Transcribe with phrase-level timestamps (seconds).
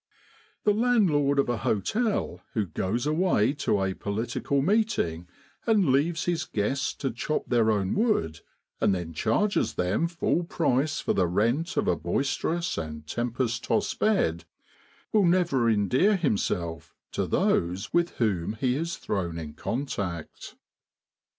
[0.63, 5.27] The landlord of a hotel who goes away to a political meeting
[5.67, 8.39] and leaves his guests to chop their own wood,
[8.79, 13.99] and then charges them full price for the rent of a boisterous and tempest tossed
[13.99, 14.45] bed,
[15.13, 20.55] will never endear himself to those with whom he is thrown in contact.